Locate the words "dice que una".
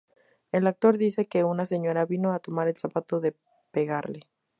0.97-1.67